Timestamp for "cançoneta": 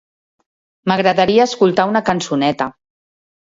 2.11-2.73